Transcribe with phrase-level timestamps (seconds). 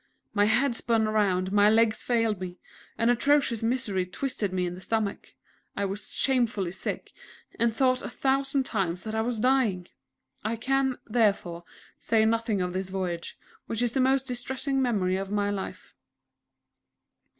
[0.33, 2.57] My head spun round; my legs failed me;
[2.97, 5.35] an atrocious misery twisted me in the stomach.
[5.77, 7.11] I was shamefully sick,
[7.59, 9.89] and thought a thousand times that I was dying!
[10.43, 11.65] I can, therefore,
[11.99, 13.37] say nothing of this voyage,
[13.67, 15.93] which is the most distressing memory of my life.